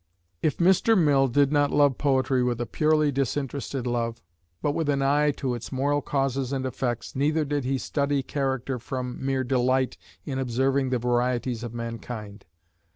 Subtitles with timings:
[0.41, 0.97] If Mr.
[0.97, 4.19] Mill did not love poetry with a purely disinterested love,
[4.59, 8.79] but with an eye to its moral causes and effects, neither did he study character
[8.79, 12.45] from mere delight in observing the varieties of mankind.